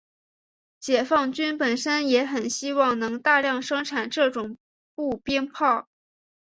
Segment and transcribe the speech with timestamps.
[0.79, 4.57] 解放军本身也很希望能大量生产这种
[4.95, 5.87] 步兵炮。